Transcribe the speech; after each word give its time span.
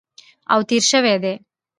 او 0.53 0.59
تېر 0.69 0.83
شوي 0.91 1.15
دي 1.23 1.33